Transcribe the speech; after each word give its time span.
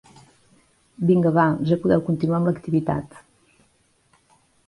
Vinga 1.09 1.31
va, 1.35 1.43
ja 1.71 1.77
podeu 1.83 2.01
continuar 2.09 2.39
amb 2.39 2.51
l'activitat. 2.51 3.19